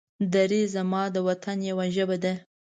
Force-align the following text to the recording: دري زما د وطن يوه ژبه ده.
دري 0.33 0.61
زما 0.75 1.03
د 1.11 1.17
وطن 1.27 1.57
يوه 1.69 1.85
ژبه 1.95 2.17
ده. 2.23 2.33